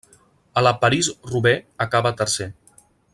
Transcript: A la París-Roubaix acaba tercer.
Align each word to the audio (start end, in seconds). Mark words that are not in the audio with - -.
A 0.61 0.63
la 0.67 0.71
París-Roubaix 0.85 1.61
acaba 1.87 2.15
tercer. 2.23 2.53